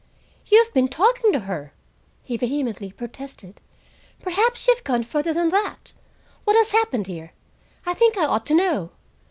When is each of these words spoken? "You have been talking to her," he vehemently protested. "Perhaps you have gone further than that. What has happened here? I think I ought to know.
"You 0.47 0.63
have 0.63 0.73
been 0.73 0.87
talking 0.87 1.31
to 1.31 1.41
her," 1.41 1.73
he 2.23 2.35
vehemently 2.35 2.91
protested. 2.91 3.61
"Perhaps 4.19 4.65
you 4.67 4.73
have 4.73 4.83
gone 4.83 5.03
further 5.03 5.31
than 5.31 5.49
that. 5.49 5.93
What 6.43 6.55
has 6.55 6.71
happened 6.71 7.05
here? 7.05 7.33
I 7.85 7.93
think 7.93 8.17
I 8.17 8.25
ought 8.25 8.47
to 8.47 8.55
know. 8.55 8.91